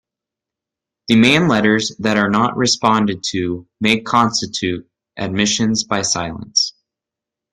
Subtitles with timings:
[1.09, 6.73] Demand letters that are not responded to may constitute admissions by silence.